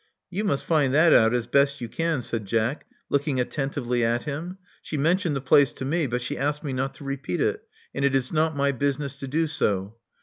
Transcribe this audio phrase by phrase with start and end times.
[0.19, 4.23] *' You must find that out as best you can," said Jack, looking attentively at
[4.23, 4.57] him.
[4.81, 7.61] She mentioned the place to me; but she asked me not to repeat it,
[7.93, 9.97] and it is not my business to do so."